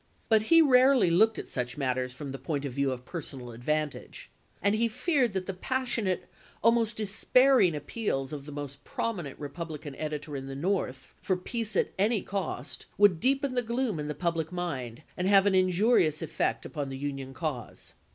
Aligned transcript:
But 0.29 0.41
he 0.49 0.63
rarely 0.63 1.11
looked 1.11 1.37
at 1.37 1.47
such 1.47 1.77
matters 1.77 2.11
from 2.11 2.31
the 2.31 2.39
point 2.39 2.65
of 2.65 2.73
view 2.73 2.91
of 2.91 3.05
personal 3.05 3.51
advantage, 3.51 4.31
and 4.59 4.73
he 4.73 4.87
feared 4.87 5.33
that 5.33 5.45
the 5.45 5.53
passionate, 5.53 6.27
almost 6.63 6.97
despairing 6.97 7.75
appeals 7.75 8.33
of 8.33 8.47
the 8.47 8.51
most 8.51 8.83
prominent 8.83 9.37
Republican 9.37 9.93
editor 9.97 10.35
in 10.35 10.47
the 10.47 10.55
North 10.55 11.13
for 11.21 11.37
peace 11.37 11.75
at 11.75 11.91
any 11.99 12.23
cost 12.23 12.87
would 12.97 13.19
deepen 13.19 13.53
the 13.53 13.61
gloom 13.61 13.99
in 13.99 14.07
the 14.07 14.15
public 14.15 14.51
mind 14.51 15.03
and 15.15 15.27
have 15.27 15.45
an 15.45 15.53
injurious 15.53 16.23
effect 16.23 16.65
upon 16.65 16.89
the 16.89 16.97
Union 16.97 17.31
cause. 17.31 17.93